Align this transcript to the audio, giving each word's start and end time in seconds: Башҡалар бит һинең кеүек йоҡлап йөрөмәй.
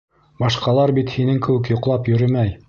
Башҡалар 0.43 0.93
бит 0.99 1.13
һинең 1.17 1.39
кеүек 1.49 1.71
йоҡлап 1.75 2.11
йөрөмәй. 2.15 2.55